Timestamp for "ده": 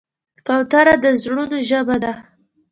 2.03-2.13